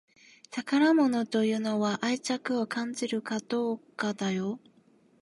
[0.49, 4.59] 宝物というのは愛着を感じるかどうかだよ